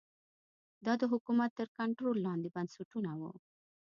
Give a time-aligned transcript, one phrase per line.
[0.85, 3.31] دا د حکومت تر کنټرول لاندې بنسټونه وو